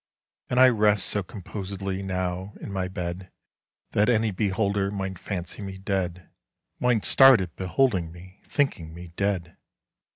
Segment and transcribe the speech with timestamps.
[0.49, 3.31] And I rest so composedlyNow, in my bed,
[3.91, 9.57] That any beholderMight fancy me dead—Might start at beholding me, Thinking me dead.